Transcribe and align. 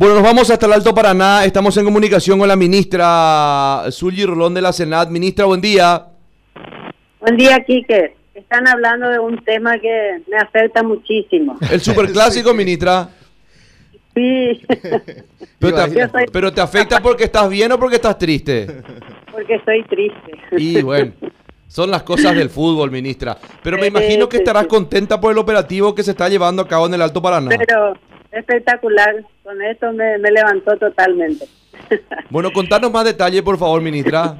Bueno, 0.00 0.14
nos 0.14 0.24
vamos 0.24 0.50
hasta 0.50 0.64
el 0.64 0.72
Alto 0.72 0.94
Paraná. 0.94 1.44
Estamos 1.44 1.76
en 1.76 1.84
comunicación 1.84 2.38
con 2.38 2.48
la 2.48 2.56
ministra 2.56 3.82
Zully 3.90 4.24
Rolón 4.24 4.54
de 4.54 4.62
la 4.62 4.72
Senat. 4.72 5.10
Ministra, 5.10 5.44
buen 5.44 5.60
día. 5.60 6.06
Buen 7.20 7.36
día, 7.36 7.62
Quique. 7.66 8.16
Están 8.32 8.66
hablando 8.66 9.10
de 9.10 9.18
un 9.18 9.36
tema 9.44 9.78
que 9.78 10.22
me 10.26 10.38
afecta 10.38 10.82
muchísimo. 10.82 11.58
El 11.70 11.82
superclásico, 11.82 12.54
ministra. 12.54 13.10
Sí. 14.14 14.62
Pero 15.58 15.84
te, 15.84 16.08
pero 16.32 16.50
te 16.50 16.62
afecta 16.62 17.02
porque 17.02 17.24
estás 17.24 17.50
bien 17.50 17.70
o 17.70 17.78
porque 17.78 17.96
estás 17.96 18.16
triste. 18.16 18.82
Porque 19.30 19.56
estoy 19.56 19.84
triste. 19.84 20.32
Y 20.56 20.80
bueno, 20.80 21.12
son 21.68 21.90
las 21.90 22.04
cosas 22.04 22.34
del 22.34 22.48
fútbol, 22.48 22.90
ministra. 22.90 23.36
Pero 23.62 23.76
me 23.76 23.88
imagino 23.88 24.30
que 24.30 24.38
estarás 24.38 24.66
contenta 24.66 25.20
por 25.20 25.30
el 25.30 25.36
operativo 25.36 25.94
que 25.94 26.02
se 26.02 26.12
está 26.12 26.30
llevando 26.30 26.62
a 26.62 26.68
cabo 26.68 26.86
en 26.86 26.94
el 26.94 27.02
Alto 27.02 27.20
Paraná. 27.20 27.50
Pero 27.50 27.92
espectacular. 28.32 29.24
Con 29.42 29.62
esto 29.62 29.92
me, 29.92 30.18
levantó 30.18 30.76
totalmente. 30.76 31.46
Bueno, 32.30 32.52
contanos 32.52 32.92
más 32.92 33.04
detalles, 33.04 33.42
por 33.42 33.58
favor, 33.58 33.80
ministra. 33.80 34.36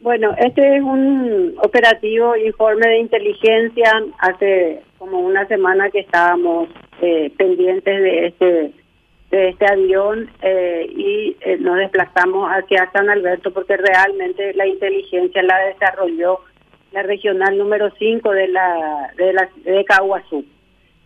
Bueno, 0.00 0.34
este 0.38 0.76
es 0.76 0.82
un 0.82 1.54
operativo 1.62 2.36
informe 2.36 2.88
de 2.88 2.98
inteligencia. 2.98 4.02
Hace 4.18 4.82
como 4.98 5.20
una 5.20 5.46
semana 5.46 5.90
que 5.90 6.00
estábamos 6.00 6.68
eh, 7.00 7.32
pendientes 7.36 8.02
de 8.02 8.26
este 8.26 8.72
de 9.30 9.48
este 9.48 9.66
avión 9.66 10.30
eh, 10.42 10.86
y 10.94 11.36
eh, 11.40 11.56
nos 11.58 11.78
desplazamos 11.78 12.50
hacia 12.50 12.90
San 12.92 13.08
Alberto 13.08 13.50
porque 13.50 13.78
realmente 13.78 14.52
la 14.54 14.66
inteligencia 14.66 15.42
la 15.42 15.58
desarrolló 15.68 16.40
la 16.92 17.02
regional 17.02 17.56
número 17.56 17.90
5 17.98 18.30
de 18.30 18.48
la 18.48 19.10
de 19.16 19.32
la 19.32 19.48
de 19.64 19.84
Caguazú. 19.86 20.44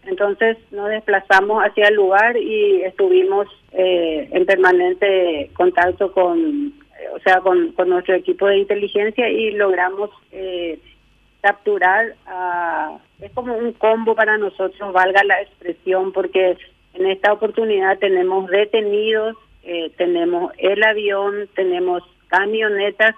Entonces 0.07 0.57
nos 0.71 0.89
desplazamos 0.89 1.63
hacia 1.63 1.89
el 1.89 1.95
lugar 1.95 2.37
y 2.37 2.83
estuvimos 2.83 3.47
eh, 3.73 4.29
en 4.33 4.47
permanente 4.47 5.51
contacto 5.55 6.13
con 6.13 6.75
o 7.15 7.19
sea 7.21 7.41
con, 7.41 7.75
nuestro 7.87 8.15
equipo 8.15 8.47
de 8.47 8.59
inteligencia 8.59 9.29
y 9.29 9.53
logramos 9.53 10.11
capturar 11.41 12.15
a, 12.27 12.99
es 13.21 13.31
como 13.33 13.57
un 13.57 13.73
combo 13.73 14.15
para 14.15 14.37
nosotros 14.37 14.93
valga 14.93 15.23
la 15.25 15.41
expresión 15.43 16.13
porque 16.13 16.57
en 16.95 17.07
esta 17.07 17.33
oportunidad 17.33 17.99
tenemos 17.99 18.49
detenidos, 18.49 19.37
eh, 19.63 19.91
tenemos 19.97 20.53
el 20.59 20.83
avión, 20.83 21.49
tenemos 21.55 22.03
camionetas 22.29 23.15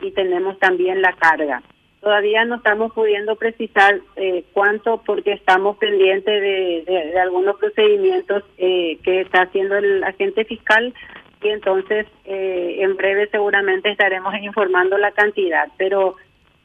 y 0.00 0.10
tenemos 0.12 0.58
también 0.58 1.02
la 1.02 1.12
carga. 1.12 1.62
Todavía 2.00 2.44
no 2.44 2.56
estamos 2.56 2.92
pudiendo 2.92 3.36
precisar 3.36 4.00
eh, 4.16 4.44
cuánto 4.52 5.02
porque 5.04 5.32
estamos 5.32 5.76
pendientes 5.78 6.40
de, 6.86 7.18
algunos 7.20 7.56
procedimientos 7.56 8.44
eh, 8.56 8.98
que 9.02 9.22
está 9.22 9.42
haciendo 9.42 9.76
el 9.76 10.04
agente 10.04 10.44
fiscal. 10.44 10.94
Y 11.40 11.50
entonces 11.50 12.06
en 12.24 12.96
breve 12.96 13.28
seguramente 13.30 13.90
estaremos 13.90 14.34
informando 14.42 14.98
la 14.98 15.12
cantidad, 15.12 15.68
pero 15.76 16.16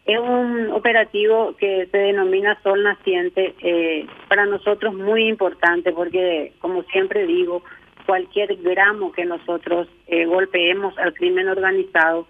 es 0.05 0.19
un 0.19 0.69
operativo 0.71 1.55
que 1.57 1.87
se 1.89 1.97
denomina 1.97 2.59
Sol 2.61 2.83
Naciente, 2.83 3.55
eh, 3.61 4.05
para 4.27 4.45
nosotros 4.45 4.93
muy 4.93 5.29
importante 5.29 5.93
porque, 5.93 6.51
como 6.59 6.83
siempre 6.83 7.25
digo, 7.25 7.63
cualquier 8.05 8.55
gramo 8.57 9.13
que 9.13 9.23
nosotros 9.23 9.87
eh, 10.07 10.25
golpeemos 10.25 10.97
al 10.97 11.13
crimen 11.13 11.47
organizado 11.47 12.27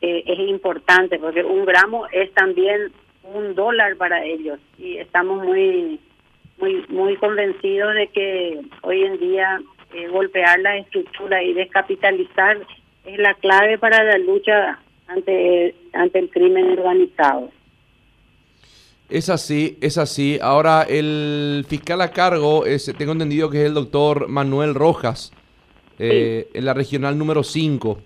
eh, 0.00 0.22
es 0.26 0.38
importante 0.38 1.18
porque 1.18 1.42
un 1.42 1.64
gramo 1.64 2.06
es 2.12 2.32
también 2.34 2.92
un 3.22 3.54
dólar 3.54 3.96
para 3.96 4.24
ellos 4.24 4.58
y 4.78 4.96
estamos 4.98 5.44
muy 5.44 6.00
muy 6.58 6.84
muy 6.88 7.16
convencidos 7.16 7.94
de 7.94 8.08
que 8.08 8.60
hoy 8.82 9.04
en 9.04 9.18
día 9.18 9.60
golpear 10.10 10.60
la 10.60 10.76
estructura 10.76 11.42
y 11.42 11.54
descapitalizar 11.54 12.58
es 13.04 13.18
la 13.18 13.34
clave 13.34 13.78
para 13.78 14.02
la 14.04 14.18
lucha 14.18 14.78
ante, 15.06 15.74
ante 15.92 16.18
el 16.18 16.30
crimen 16.30 16.78
organizado. 16.78 17.50
Es 19.08 19.30
así, 19.30 19.78
es 19.80 19.96
así. 19.96 20.38
Ahora, 20.42 20.82
el 20.82 21.64
fiscal 21.66 22.02
a 22.02 22.10
cargo, 22.10 22.66
es, 22.66 22.92
tengo 22.98 23.12
entendido 23.12 23.48
que 23.48 23.62
es 23.62 23.66
el 23.66 23.74
doctor 23.74 24.28
Manuel 24.28 24.74
Rojas, 24.74 25.32
eh, 25.98 26.48
en 26.52 26.64
la 26.66 26.74
regional 26.74 27.16
número 27.16 27.42
5. 27.42 27.98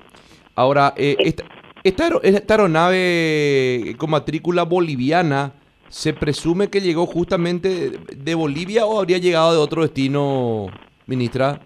Ahora, 0.55 0.95
eh, 0.97 1.17
esta, 1.19 1.45
esta, 1.85 2.55
aeronave 2.55 3.95
con 3.99 4.11
matrícula 4.11 4.63
boliviana, 4.63 5.53
¿se 5.89 6.13
presume 6.13 6.69
que 6.69 6.81
llegó 6.81 7.07
justamente 7.07 7.91
de 8.15 8.35
Bolivia 8.35 8.87
o 8.87 8.99
habría 8.99 9.19
llegado 9.19 9.53
de 9.53 9.59
otro 9.59 9.83
destino, 9.83 10.69
ministra? 11.07 11.61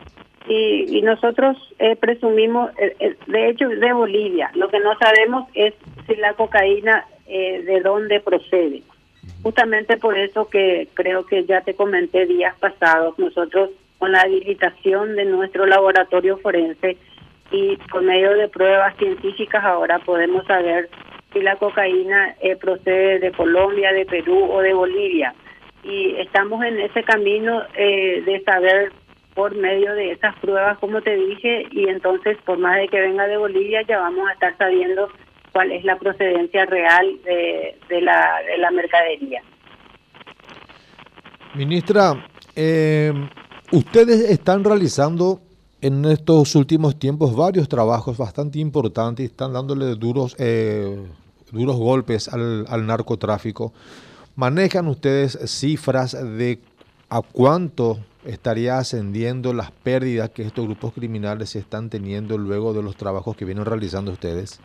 y, 0.48 1.02
nosotros 1.02 1.56
eh, 1.78 1.96
presumimos, 1.96 2.70
eh, 2.78 2.94
eh, 3.00 3.16
de 3.26 3.50
hecho, 3.50 3.68
de 3.68 3.92
Bolivia. 3.92 4.50
Lo 4.54 4.68
que 4.68 4.78
no 4.80 4.96
sabemos 4.98 5.48
es 5.54 5.74
si 6.06 6.14
la 6.16 6.34
cocaína 6.34 7.06
de 7.28 7.80
dónde 7.80 8.20
procede. 8.20 8.82
Justamente 9.42 9.96
por 9.96 10.16
eso 10.16 10.48
que 10.48 10.86
creo 10.94 11.26
que 11.26 11.44
ya 11.44 11.60
te 11.62 11.74
comenté 11.74 12.24
días 12.24 12.54
pasados, 12.60 13.18
nosotros 13.18 13.70
con 13.98 14.12
la 14.12 14.20
habilitación 14.20 15.16
de 15.16 15.24
nuestro 15.24 15.66
laboratorio 15.66 16.38
forense 16.38 16.96
y 17.50 17.76
por 17.90 18.02
medio 18.02 18.34
de 18.34 18.48
pruebas 18.48 18.96
científicas 18.96 19.64
ahora 19.64 19.98
podemos 20.00 20.44
saber 20.46 20.88
si 21.32 21.40
la 21.40 21.56
cocaína 21.56 22.34
procede 22.60 23.18
de 23.18 23.32
Colombia, 23.32 23.92
de 23.92 24.06
Perú 24.06 24.50
o 24.50 24.60
de 24.60 24.72
Bolivia. 24.72 25.34
Y 25.82 26.16
estamos 26.16 26.64
en 26.64 26.80
ese 26.80 27.02
camino 27.04 27.62
de 27.76 28.42
saber 28.44 28.92
por 29.36 29.54
medio 29.54 29.92
de 29.94 30.12
esas 30.12 30.34
pruebas, 30.36 30.78
como 30.78 31.02
te 31.02 31.14
dije, 31.14 31.66
y 31.70 31.88
entonces 31.88 32.38
por 32.46 32.58
más 32.58 32.76
de 32.78 32.88
que 32.88 33.00
venga 33.00 33.26
de 33.26 33.36
Bolivia 33.36 33.82
ya 33.82 33.98
vamos 33.98 34.26
a 34.28 34.32
estar 34.32 34.56
sabiendo 34.56 35.08
cuál 35.52 35.72
es 35.72 35.84
la 35.84 35.96
procedencia 35.98 36.64
real 36.64 37.06
de, 37.22 37.78
de, 37.88 38.00
la, 38.00 38.40
de 38.46 38.58
la 38.58 38.70
mercadería. 38.70 39.42
Ministra, 41.54 42.14
eh, 42.54 43.12
ustedes 43.72 44.30
están 44.30 44.64
realizando 44.64 45.40
en 45.80 46.04
estos 46.04 46.54
últimos 46.54 46.98
tiempos 46.98 47.36
varios 47.36 47.68
trabajos 47.68 48.16
bastante 48.16 48.58
importantes 48.58 49.26
están 49.26 49.52
dándole 49.52 49.86
duros, 49.94 50.34
eh, 50.38 51.06
duros 51.52 51.76
golpes 51.76 52.28
al, 52.28 52.66
al 52.68 52.86
narcotráfico. 52.86 53.72
¿Manejan 54.34 54.86
ustedes 54.88 55.38
cifras 55.46 56.12
de 56.12 56.60
a 57.08 57.22
cuánto 57.22 57.98
estaría 58.24 58.78
ascendiendo 58.78 59.52
las 59.52 59.70
pérdidas 59.70 60.30
que 60.30 60.42
estos 60.42 60.66
grupos 60.66 60.92
criminales 60.92 61.54
están 61.56 61.88
teniendo 61.90 62.36
luego 62.36 62.72
de 62.72 62.82
los 62.82 62.96
trabajos 62.96 63.36
que 63.36 63.44
vienen 63.44 63.64
realizando 63.64 64.12
ustedes? 64.12 64.60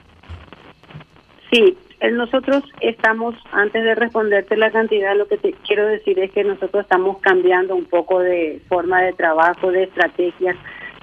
Sí, 1.51 1.77
nosotros 2.09 2.63
estamos, 2.79 3.35
antes 3.51 3.83
de 3.83 3.93
responderte 3.93 4.57
la 4.57 4.71
cantidad, 4.71 5.15
lo 5.15 5.27
que 5.27 5.37
te 5.37 5.53
quiero 5.67 5.85
decir 5.85 6.17
es 6.19 6.31
que 6.31 6.43
nosotros 6.43 6.83
estamos 6.83 7.19
cambiando 7.19 7.75
un 7.75 7.85
poco 7.85 8.19
de 8.19 8.61
forma 8.67 9.01
de 9.01 9.13
trabajo, 9.13 9.71
de 9.71 9.83
estrategias, 9.83 10.55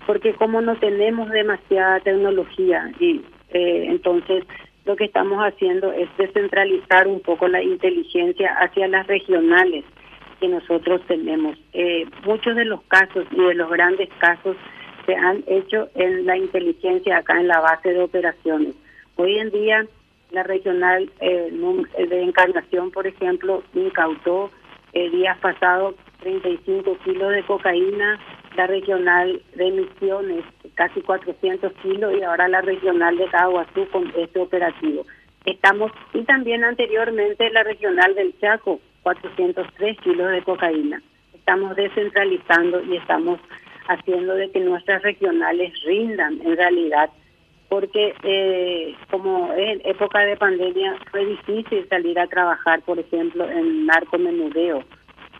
porque 0.09 0.33
como 0.33 0.63
no 0.63 0.75
tenemos 0.77 1.29
demasiada 1.29 2.01
tecnología 2.01 2.91
y 2.99 3.21
eh, 3.51 3.85
entonces 3.91 4.43
lo 4.87 4.97
que 4.97 5.05
estamos 5.05 5.39
haciendo 5.41 5.93
es 5.93 6.09
descentralizar 6.17 7.07
un 7.07 7.21
poco 7.21 7.47
la 7.47 7.63
inteligencia 7.63 8.55
hacia 8.55 8.89
las 8.89 9.07
regionales 9.07 9.85
que 10.41 10.49
nosotros 10.49 11.03
tenemos. 11.09 11.59
Eh, 11.75 12.07
muchos 12.25 12.57
de 12.57 12.65
los 12.65 12.81
casos 12.85 13.27
y 13.33 13.37
de 13.39 13.53
los 13.53 13.69
grandes 13.69 14.09
casos 14.17 14.57
se 15.05 15.15
han 15.15 15.45
hecho 15.47 15.91
en 15.95 16.25
la 16.25 16.39
inteligencia 16.39 17.19
acá 17.19 17.39
en 17.39 17.49
la 17.49 17.61
base 17.61 17.93
de 17.93 18.01
operaciones. 18.01 18.75
Hoy 19.17 19.39
en 19.39 19.51
día 19.51 19.87
la 20.31 20.43
regional 20.43 21.13
eh, 21.21 21.53
de 22.09 22.23
Encarnación, 22.23 22.93
por 22.93 23.07
ejemplo, 23.07 23.63
incautó 23.75 24.51
eh, 24.95 25.11
días 25.11 25.37
pasados 25.41 25.97
35 26.21 26.97
kilos 27.05 27.31
de 27.31 27.43
cocaína, 27.43 28.19
regional 28.67 29.41
de 29.55 29.71
Misiones 29.71 30.45
casi 30.75 31.01
400 31.01 31.73
kilos 31.83 32.15
y 32.19 32.23
ahora 32.23 32.49
la 32.49 32.61
regional 32.61 33.17
de 33.17 33.27
Caguazú 33.27 33.89
con 33.91 34.13
este 34.17 34.39
operativo. 34.39 35.05
Estamos, 35.45 35.91
y 36.15 36.23
también 36.23 36.63
anteriormente 36.63 37.51
la 37.51 37.65
regional 37.65 38.15
del 38.15 38.39
Chaco, 38.39 38.81
403 39.03 39.99
kilos 40.01 40.31
de 40.31 40.43
cocaína. 40.43 41.03
Estamos 41.35 41.75
descentralizando 41.77 42.83
y 42.85 42.97
estamos 42.97 43.41
haciendo 43.89 44.35
de 44.35 44.51
que 44.51 44.61
nuestras 44.61 45.03
regionales 45.03 45.73
rindan 45.85 46.41
en 46.43 46.57
realidad, 46.57 47.11
porque 47.69 48.15
eh, 48.23 48.95
como 49.11 49.53
en 49.55 49.81
época 49.85 50.21
de 50.21 50.37
pandemia 50.37 50.97
fue 51.11 51.25
difícil 51.25 51.89
salir 51.89 52.19
a 52.19 52.27
trabajar, 52.27 52.83
por 52.83 52.99
ejemplo, 52.99 53.49
en 53.49 53.87
narcomenudeo 53.87 54.85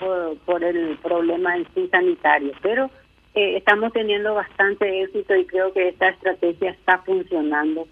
por, 0.01 0.39
por 0.39 0.65
el 0.65 0.97
problema 0.99 1.57
en 1.57 1.67
sí 1.75 1.89
sanitario, 1.89 2.53
pero 2.63 2.91
eh, 3.35 3.57
estamos 3.57 3.93
teniendo 3.93 4.35
bastante 4.35 5.03
éxito 5.03 5.35
y 5.37 5.47
creo 5.47 5.73
que 5.73 5.89
esta 5.89 6.09
estrategia 6.09 6.71
está 6.71 6.99
funcionando. 6.99 7.87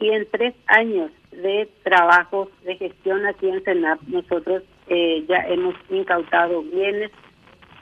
Y 0.00 0.10
en 0.10 0.26
tres 0.30 0.54
años 0.66 1.10
de 1.30 1.68
trabajo 1.82 2.50
de 2.64 2.76
gestión 2.76 3.24
aquí 3.26 3.48
en 3.48 3.62
Senap, 3.64 4.00
nosotros 4.08 4.62
eh, 4.88 5.24
ya 5.28 5.46
hemos 5.48 5.74
incautado 5.90 6.62
bienes 6.62 7.10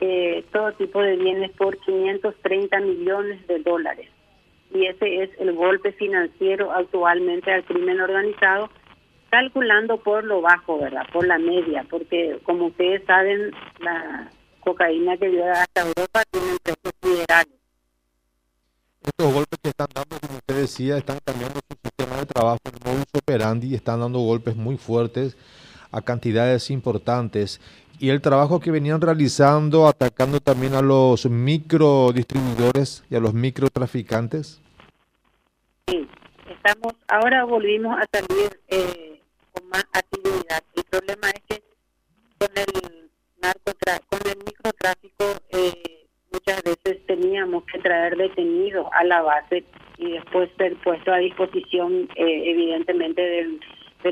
eh, 0.05 0.45
todo 0.51 0.73
tipo 0.73 1.01
de 1.01 1.17
bienes 1.17 1.53
por 1.53 1.79
530 1.79 2.81
millones 2.81 3.47
de 3.47 3.61
dólares. 3.61 4.09
Y 4.75 4.87
ese 4.87 5.23
es 5.23 5.31
el 5.39 5.53
golpe 5.53 5.93
financiero 5.93 6.73
actualmente 6.73 7.53
al 7.53 7.63
crimen 7.63 8.01
organizado, 8.01 8.69
calculando 9.31 9.99
por 9.99 10.25
lo 10.25 10.41
bajo, 10.41 10.81
¿verdad? 10.81 11.07
Por 11.13 11.25
la 11.27 11.39
media, 11.39 11.87
porque 11.89 12.39
como 12.43 12.67
ustedes 12.67 13.05
saben, 13.05 13.53
la 13.79 14.29
cocaína 14.65 15.17
que 15.17 15.29
llega 15.29 15.63
hasta 15.63 15.83
Europa 15.83 16.23
tiene 16.31 16.57
precios 16.63 16.95
federales. 17.01 17.55
Estos 19.03 19.35
golpes 19.35 19.59
que 19.61 19.69
están 19.71 19.89
dando, 19.93 20.17
como 20.21 20.39
usted 20.39 20.55
decía, 20.55 20.97
están 20.97 21.19
cambiando 21.25 21.61
su 21.69 21.77
sistema 21.83 22.17
de 22.17 22.27
trabajo, 22.27 22.59
el 22.65 22.89
modus 22.89 23.07
operandi, 23.13 23.75
están 23.75 24.01
dando 24.01 24.21
golpes 24.21 24.55
muy 24.55 24.77
fuertes 24.77 25.37
a 25.91 26.01
cantidades 26.01 26.71
importantes 26.71 27.61
y 28.03 28.11
el 28.11 28.21
trabajo 28.21 28.59
que 28.59 28.73
venían 28.73 29.01
realizando, 29.01 29.87
atacando 29.87 30.41
también 30.41 30.75
a 30.75 30.83
los 30.83 31.27
micro 31.27 32.11
distribuidores 32.13 33.05
y 33.09 33.15
a 33.15 33.21
los 33.21 33.33
microtraficantes? 33.33 34.61
Sí, 35.87 36.09
estamos, 36.51 36.95
ahora 37.07 37.45
volvimos 37.45 37.97
a 37.97 38.05
salir 38.13 38.61
eh, 38.69 39.21
con 39.53 39.69
más 39.69 39.85
actividad. 39.93 40.65
El 40.75 40.83
problema 40.85 41.31
es 41.31 41.43
que 41.49 41.63
con 42.39 42.49
el 42.57 42.82
con 44.09 44.21
el 44.31 44.39
microtráfico 44.45 45.25
eh, 45.51 46.07
muchas 46.33 46.63
veces 46.63 47.05
teníamos 47.07 47.65
que 47.65 47.81
traer 47.81 48.17
detenidos 48.17 48.87
a 48.93 49.05
la 49.05 49.21
base 49.23 49.65
y 49.99 50.13
después 50.13 50.49
ser 50.57 50.77
puesto 50.77 51.13
a 51.13 51.19
disposición 51.19 52.09
eh, 52.15 52.43
evidentemente 52.51 53.21
del, 53.21 53.61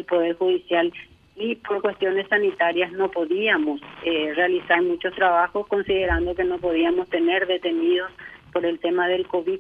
Poder 0.09 0.37
Judicial 0.37 0.93
y 1.35 1.57
por 1.57 1.83
cuestiones 1.83 2.29
sanitarias 2.29 2.93
no 2.93 3.11
podíamos 3.11 3.81
eh, 4.05 4.33
realizar 4.37 4.81
muchos 4.83 5.13
trabajos 5.17 5.67
considerando 5.67 6.35
que 6.37 6.45
no 6.45 6.59
podíamos 6.59 7.09
tener 7.09 7.47
detenidos 7.49 8.09
por 8.53 8.65
el 8.65 8.79
tema 8.79 9.09
del 9.09 9.27
COVID. 9.27 9.59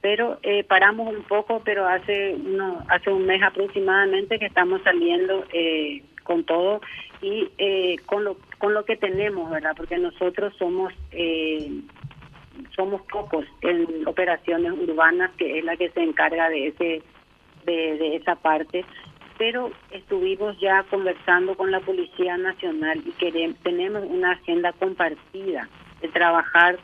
Pero 0.00 0.40
paramos 0.68 1.14
un 1.14 1.22
poco, 1.22 1.62
pero 1.64 1.86
hace 1.86 2.36
hace 2.88 3.10
un 3.10 3.26
mes 3.26 3.42
aproximadamente 3.42 4.40
que 4.40 4.46
estamos 4.46 4.82
saliendo 4.82 5.44
con 6.24 6.44
todo 6.44 6.80
y 7.22 7.48
con 8.04 8.24
lo 8.24 8.36
con 8.64 8.72
lo 8.72 8.86
que 8.86 8.96
tenemos, 8.96 9.50
¿verdad? 9.50 9.74
Porque 9.76 9.98
nosotros 9.98 10.54
somos 10.58 10.90
somos 12.74 13.02
pocos 13.12 13.44
en 13.60 14.08
operaciones 14.08 14.72
urbanas, 14.72 15.32
que 15.36 15.58
es 15.58 15.64
la 15.66 15.76
que 15.76 15.90
se 15.90 16.02
encarga 16.02 16.48
de 16.48 16.68
ese 16.68 17.02
de, 17.66 17.98
de 17.98 18.16
esa 18.16 18.36
parte 18.36 18.86
pero 19.36 19.70
estuvimos 19.90 20.58
ya 20.60 20.82
conversando 20.84 21.56
con 21.56 21.72
la 21.72 21.80
Policía 21.80 22.38
Nacional 22.38 23.02
y 23.04 23.10
queremos, 23.12 23.58
tenemos 23.58 24.04
una 24.08 24.30
agenda 24.30 24.72
compartida 24.72 25.68
de 26.00 26.08
trabajar 26.08 26.78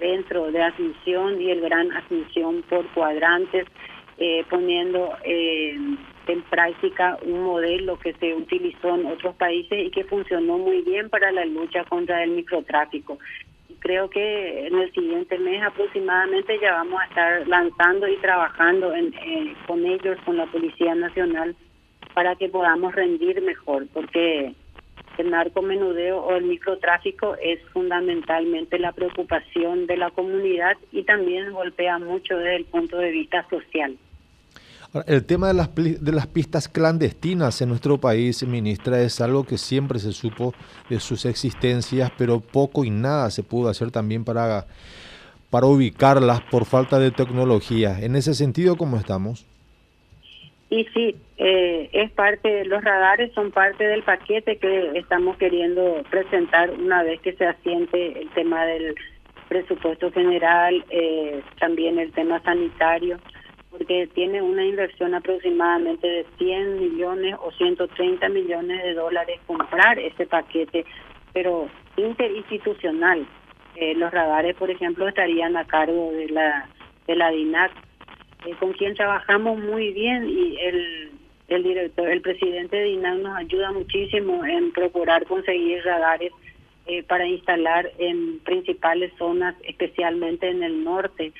dentro 0.00 0.50
de 0.50 0.62
Asunción 0.62 1.40
y 1.40 1.50
el 1.50 1.62
Gran 1.62 1.92
Asunción 1.92 2.62
por 2.68 2.86
cuadrantes, 2.88 3.66
eh, 4.18 4.44
poniendo 4.48 5.14
eh, 5.24 5.76
en 6.26 6.42
práctica 6.42 7.18
un 7.24 7.42
modelo 7.42 7.98
que 7.98 8.12
se 8.14 8.34
utilizó 8.34 8.94
en 8.94 9.06
otros 9.06 9.34
países 9.36 9.86
y 9.86 9.90
que 9.90 10.04
funcionó 10.04 10.58
muy 10.58 10.82
bien 10.82 11.10
para 11.10 11.32
la 11.32 11.44
lucha 11.44 11.84
contra 11.84 12.22
el 12.22 12.30
microtráfico. 12.30 13.18
Creo 13.80 14.08
que 14.08 14.66
en 14.68 14.78
el 14.78 14.92
siguiente 14.92 15.38
mes 15.38 15.62
aproximadamente 15.62 16.58
ya 16.60 16.72
vamos 16.72 17.00
a 17.00 17.06
estar 17.06 17.48
lanzando 17.48 18.06
y 18.06 18.16
trabajando 18.18 18.94
en, 18.94 19.12
eh, 19.14 19.56
con 19.66 19.84
ellos, 19.84 20.18
con 20.24 20.36
la 20.36 20.46
Policía 20.46 20.94
Nacional, 20.94 21.56
para 22.14 22.36
que 22.36 22.48
podamos 22.48 22.94
rendir 22.94 23.40
mejor, 23.42 23.86
porque 23.92 24.54
el 25.18 25.30
narcomenudeo 25.30 26.20
o 26.20 26.36
el 26.36 26.44
microtráfico 26.44 27.36
es 27.42 27.60
fundamentalmente 27.72 28.78
la 28.78 28.92
preocupación 28.92 29.86
de 29.86 29.96
la 29.96 30.10
comunidad 30.10 30.76
y 30.90 31.02
también 31.04 31.52
golpea 31.52 31.98
mucho 31.98 32.36
desde 32.36 32.56
el 32.56 32.64
punto 32.64 32.98
de 32.98 33.10
vista 33.10 33.46
social. 33.48 33.96
el 35.06 35.24
tema 35.24 35.48
de 35.48 35.54
las, 35.54 35.74
de 35.74 36.12
las 36.12 36.26
pistas 36.26 36.68
clandestinas 36.68 37.60
en 37.62 37.68
nuestro 37.70 37.98
país, 37.98 38.46
ministra, 38.46 39.00
es 39.00 39.20
algo 39.20 39.44
que 39.44 39.58
siempre 39.58 39.98
se 39.98 40.12
supo 40.12 40.54
de 40.88 41.00
sus 41.00 41.24
existencias, 41.24 42.10
pero 42.16 42.40
poco 42.40 42.84
y 42.84 42.90
nada 42.90 43.30
se 43.30 43.42
pudo 43.42 43.68
hacer 43.68 43.90
también 43.90 44.24
para, 44.24 44.66
para 45.50 45.66
ubicarlas 45.66 46.40
por 46.50 46.64
falta 46.64 46.98
de 46.98 47.10
tecnología. 47.10 47.98
En 48.00 48.16
ese 48.16 48.34
sentido, 48.34 48.76
¿cómo 48.76 48.96
estamos? 48.96 49.46
Y 50.72 50.86
sí, 50.94 51.14
eh, 51.36 51.90
es 51.92 52.10
parte, 52.12 52.64
los 52.64 52.82
radares 52.82 53.30
son 53.34 53.50
parte 53.50 53.84
del 53.84 54.02
paquete 54.04 54.56
que 54.56 54.92
estamos 54.94 55.36
queriendo 55.36 56.02
presentar 56.08 56.70
una 56.70 57.02
vez 57.02 57.20
que 57.20 57.34
se 57.34 57.44
asiente 57.44 58.18
el 58.18 58.30
tema 58.30 58.64
del 58.64 58.94
presupuesto 59.50 60.10
general, 60.12 60.82
eh, 60.88 61.42
también 61.60 61.98
el 61.98 62.10
tema 62.12 62.40
sanitario, 62.40 63.18
porque 63.70 64.08
tiene 64.14 64.40
una 64.40 64.64
inversión 64.64 65.12
aproximadamente 65.14 66.06
de 66.06 66.26
100 66.38 66.80
millones 66.80 67.36
o 67.42 67.50
130 67.52 68.30
millones 68.30 68.82
de 68.82 68.94
dólares 68.94 69.40
comprar 69.46 69.98
ese 69.98 70.24
paquete, 70.24 70.86
pero 71.34 71.68
interinstitucional. 71.98 73.26
Eh, 73.76 73.94
los 73.94 74.10
radares, 74.10 74.56
por 74.56 74.70
ejemplo, 74.70 75.06
estarían 75.06 75.54
a 75.54 75.66
cargo 75.66 76.12
de 76.12 76.30
la 76.30 76.66
de 77.06 77.16
la 77.16 77.30
DINAC 77.30 77.72
eh, 78.44 78.54
con 78.58 78.72
quien 78.72 78.94
trabajamos 78.94 79.58
muy 79.58 79.92
bien 79.92 80.28
y 80.28 80.56
el, 80.60 81.10
el 81.48 81.62
director, 81.62 82.08
el 82.08 82.20
presidente 82.22 82.76
de 82.76 82.88
INAM 82.88 83.22
nos 83.22 83.36
ayuda 83.36 83.70
muchísimo 83.70 84.44
en 84.44 84.72
procurar 84.72 85.24
conseguir 85.26 85.84
radares 85.84 86.32
eh, 86.86 87.04
para 87.04 87.26
instalar 87.26 87.88
en 87.98 88.40
principales 88.40 89.12
zonas, 89.16 89.54
especialmente 89.62 90.48
en 90.48 90.64
el 90.64 90.82
norte, 90.82 91.32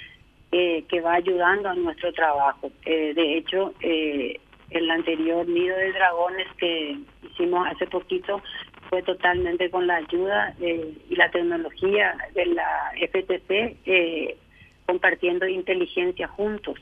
eh, 0.52 0.84
que 0.88 1.00
va 1.00 1.14
ayudando 1.14 1.70
a 1.70 1.74
nuestro 1.74 2.12
trabajo. 2.12 2.70
de 2.84 3.36
hecho, 3.38 3.72
el 3.80 4.90
anterior 4.90 5.48
nido 5.48 5.76
de 5.76 5.92
dragones 5.92 6.46
que 6.58 6.98
hicimos 7.30 7.66
hace 7.66 7.86
poquito 7.86 8.42
fue 8.90 9.02
totalmente 9.02 9.70
con 9.70 9.86
la 9.86 9.96
ayuda 9.96 10.54
y 10.60 11.16
la 11.16 11.30
tecnología 11.30 12.14
de 12.34 12.46
la 12.46 12.92
FTC, 13.00 14.36
compartiendo 14.84 15.48
inteligencia 15.48 16.28
juntos. 16.28 16.78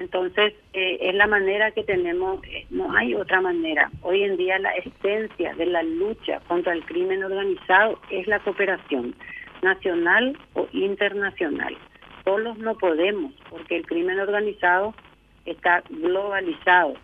Entonces, 0.00 0.54
eh, 0.72 0.96
es 1.02 1.14
la 1.14 1.26
manera 1.26 1.72
que 1.72 1.84
tenemos, 1.84 2.42
eh, 2.44 2.64
no 2.70 2.90
hay 2.96 3.14
otra 3.14 3.42
manera. 3.42 3.90
Hoy 4.00 4.24
en 4.24 4.38
día 4.38 4.58
la 4.58 4.70
esencia 4.70 5.52
de 5.54 5.66
la 5.66 5.82
lucha 5.82 6.40
contra 6.48 6.72
el 6.72 6.82
crimen 6.86 7.22
organizado 7.22 8.00
es 8.10 8.26
la 8.26 8.38
cooperación 8.38 9.14
nacional 9.60 10.38
o 10.54 10.66
internacional. 10.72 11.76
Solos 12.24 12.56
no 12.56 12.78
podemos, 12.78 13.34
porque 13.50 13.76
el 13.76 13.86
crimen 13.86 14.18
organizado 14.18 14.94
está 15.44 15.82
globalizado. 15.90 16.94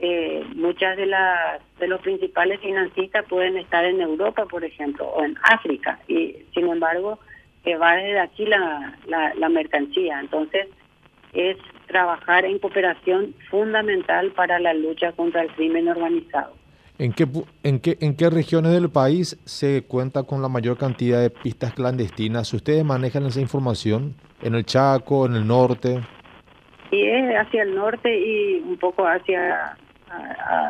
Eh, 0.00 0.44
muchas 0.56 0.96
de 0.96 1.06
las 1.06 1.62
de 1.78 1.86
los 1.86 2.00
principales 2.00 2.58
financistas 2.58 3.24
pueden 3.28 3.56
estar 3.56 3.84
en 3.84 4.00
Europa, 4.00 4.46
por 4.46 4.64
ejemplo, 4.64 5.06
o 5.06 5.24
en 5.24 5.36
África, 5.44 6.00
y 6.08 6.38
sin 6.54 6.68
embargo, 6.68 7.20
que 7.62 7.76
va 7.76 7.94
desde 7.94 8.18
aquí 8.18 8.46
la, 8.46 8.98
la 9.06 9.48
mercancía. 9.48 10.18
Entonces, 10.18 10.66
es 11.32 11.56
trabajar 11.86 12.44
en 12.44 12.58
cooperación 12.58 13.34
fundamental 13.50 14.32
para 14.32 14.58
la 14.58 14.74
lucha 14.74 15.12
contra 15.12 15.42
el 15.42 15.50
crimen 15.52 15.88
organizado. 15.88 16.54
¿En 16.98 17.12
qué, 17.12 17.26
en, 17.62 17.80
qué, 17.80 17.96
¿En 18.00 18.16
qué 18.16 18.30
regiones 18.30 18.72
del 18.72 18.90
país 18.90 19.38
se 19.44 19.82
cuenta 19.82 20.22
con 20.22 20.42
la 20.42 20.48
mayor 20.48 20.76
cantidad 20.76 21.20
de 21.20 21.30
pistas 21.30 21.72
clandestinas? 21.74 22.52
¿Ustedes 22.52 22.84
manejan 22.84 23.26
esa 23.26 23.40
información? 23.40 24.14
¿En 24.42 24.54
el 24.54 24.64
Chaco, 24.64 25.26
en 25.26 25.34
el 25.34 25.46
norte? 25.46 26.00
Sí, 26.90 27.02
es 27.02 27.34
hacia 27.34 27.62
el 27.62 27.74
norte 27.74 28.14
y 28.14 28.60
un 28.60 28.76
poco 28.76 29.06
hacia, 29.06 29.76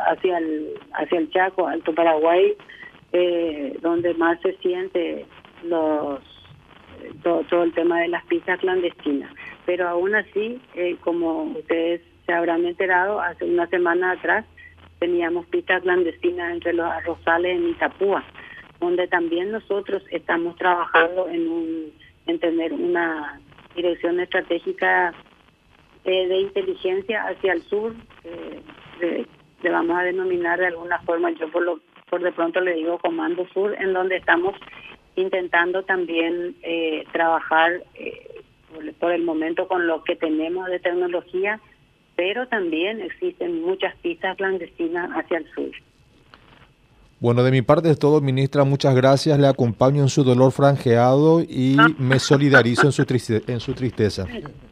hacia, 0.07 0.37
el, 0.37 0.73
hacia 0.93 1.19
el 1.19 1.29
Chaco, 1.29 1.67
Alto 1.67 1.93
Paraguay, 1.93 2.55
eh, 3.11 3.77
donde 3.81 4.13
más 4.13 4.39
se 4.41 4.53
siente 4.57 5.25
los 5.63 6.21
todo, 7.21 7.63
el 7.63 7.73
tema 7.73 7.99
de 8.01 8.07
las 8.07 8.23
pistas 8.25 8.59
clandestinas. 8.59 9.31
Pero 9.65 9.87
aún 9.87 10.15
así, 10.15 10.61
eh, 10.75 10.97
como 11.01 11.43
ustedes 11.43 12.01
se 12.25 12.33
habrán 12.33 12.65
enterado, 12.65 13.21
hace 13.21 13.45
una 13.45 13.67
semana 13.67 14.11
atrás 14.11 14.45
teníamos 14.99 15.45
pistas 15.47 15.81
clandestinas 15.81 16.53
entre 16.53 16.73
los 16.73 16.85
arrozales 16.85 17.57
en 17.57 17.69
Itapúa, 17.69 18.23
donde 18.79 19.07
también 19.07 19.51
nosotros 19.51 20.03
estamos 20.11 20.55
trabajando 20.55 21.27
en, 21.29 21.47
un, 21.47 21.91
en 22.27 22.39
tener 22.39 22.73
una 22.73 23.39
dirección 23.75 24.19
estratégica 24.19 25.13
eh, 26.05 26.27
de 26.27 26.37
inteligencia 26.37 27.23
hacia 27.27 27.53
el 27.53 27.61
sur, 27.63 27.93
eh, 28.23 29.25
le 29.63 29.69
vamos 29.69 29.97
a 29.97 30.03
denominar 30.03 30.59
de 30.59 30.67
alguna 30.67 30.99
forma, 30.99 31.31
yo 31.31 31.49
por, 31.49 31.63
lo, 31.63 31.79
por 32.09 32.21
de 32.21 32.31
pronto 32.31 32.61
le 32.61 32.75
digo 32.75 32.99
Comando 32.99 33.47
Sur, 33.53 33.73
en 33.79 33.93
donde 33.93 34.17
estamos 34.17 34.55
intentando 35.15 35.83
también 35.83 36.55
eh, 36.61 37.05
trabajar 37.11 37.83
eh, 37.95 38.32
por, 38.99 39.11
el 39.11 39.23
momento 39.23 39.67
con 39.67 39.87
lo 39.87 40.03
que 40.03 40.15
tenemos 40.15 40.67
de 40.67 40.79
tecnología, 40.79 41.59
pero 42.15 42.47
también 42.47 43.01
existen 43.01 43.61
muchas 43.61 43.95
pistas 43.97 44.37
clandestinas 44.37 45.09
hacia 45.11 45.37
el 45.37 45.45
sur. 45.53 45.71
Bueno, 47.19 47.41
de 47.43 47.51
mi 47.51 47.61
parte 47.61 47.89
es 47.89 47.97
todo, 47.97 48.19
ministra. 48.19 48.65
Muchas 48.65 48.93
gracias. 48.95 49.39
Le 49.39 49.47
acompaño 49.47 50.01
en 50.01 50.09
su 50.09 50.25
dolor 50.25 50.51
franjeado 50.51 51.41
y 51.41 51.77
me 51.97 52.19
solidarizo 52.19 52.87
en 52.87 52.91
su, 52.91 53.05
en 53.47 53.59
su 53.61 53.73
tristeza. 53.73 54.25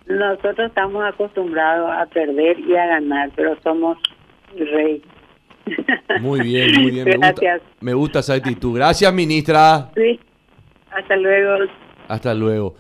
Nosotros 0.06 0.68
estamos 0.68 1.02
acostumbrados 1.06 1.90
a 1.90 2.06
perder 2.08 2.60
y 2.60 2.76
a 2.76 2.88
ganar, 2.88 3.32
pero 3.38 3.58
somos 3.64 3.98
rey. 4.58 5.02
Muy 6.20 6.42
bien, 6.42 6.82
muy 6.82 6.92
bien. 6.92 7.06
Gracias. 7.06 7.62
Me 7.80 7.94
gusta, 7.94 8.20
esa 8.20 8.34
actitud. 8.34 8.76
Gracias, 8.76 9.14
ministra. 9.14 9.90
Sí. 9.96 10.20
Hasta 10.92 11.16
luego. 11.16 11.72
Hasta 12.08 12.34
luego. 12.34 12.76